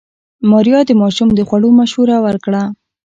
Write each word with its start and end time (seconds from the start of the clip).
ماريا 0.49 0.79
د 0.87 0.91
ماشوم 1.01 1.29
د 1.33 1.39
خوړو 1.47 1.69
مشوره 1.79 2.17
ورکړه. 2.25 2.61